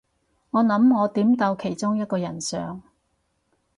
[0.49, 2.81] 我諗我點到其中一個人相